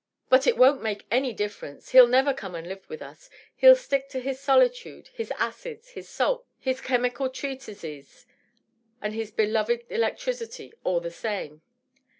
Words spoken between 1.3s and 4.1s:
difference. He'll never come and live with us— he'll stick